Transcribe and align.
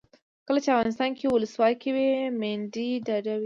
کله 0.47 0.59
چې 0.63 0.69
افغانستان 0.73 1.09
کې 1.17 1.25
ولسواکي 1.29 1.89
وي 1.95 2.09
میندې 2.41 2.87
ډاډه 3.05 3.33
وي. 3.37 3.39